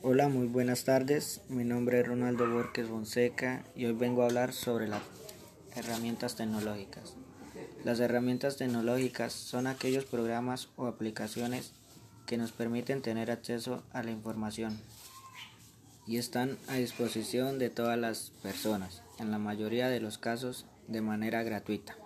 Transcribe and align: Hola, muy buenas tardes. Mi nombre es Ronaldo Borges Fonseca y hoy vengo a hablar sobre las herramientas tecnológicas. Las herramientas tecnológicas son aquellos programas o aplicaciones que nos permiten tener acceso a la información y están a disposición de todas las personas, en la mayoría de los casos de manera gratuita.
Hola, 0.00 0.28
muy 0.28 0.46
buenas 0.46 0.84
tardes. 0.84 1.40
Mi 1.48 1.64
nombre 1.64 1.98
es 1.98 2.06
Ronaldo 2.06 2.48
Borges 2.48 2.86
Fonseca 2.86 3.64
y 3.74 3.86
hoy 3.86 3.94
vengo 3.94 4.22
a 4.22 4.26
hablar 4.26 4.52
sobre 4.52 4.86
las 4.86 5.02
herramientas 5.74 6.36
tecnológicas. 6.36 7.14
Las 7.84 7.98
herramientas 7.98 8.56
tecnológicas 8.56 9.32
son 9.32 9.66
aquellos 9.66 10.04
programas 10.04 10.68
o 10.76 10.86
aplicaciones 10.86 11.72
que 12.26 12.36
nos 12.36 12.52
permiten 12.52 13.02
tener 13.02 13.32
acceso 13.32 13.82
a 13.92 14.04
la 14.04 14.12
información 14.12 14.80
y 16.06 16.18
están 16.18 16.58
a 16.68 16.76
disposición 16.76 17.58
de 17.58 17.68
todas 17.68 17.98
las 17.98 18.30
personas, 18.40 19.02
en 19.18 19.32
la 19.32 19.38
mayoría 19.38 19.88
de 19.88 19.98
los 19.98 20.16
casos 20.16 20.64
de 20.86 21.00
manera 21.00 21.42
gratuita. 21.42 21.96